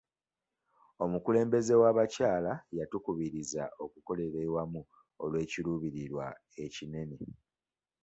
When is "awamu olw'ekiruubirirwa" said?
4.47-6.25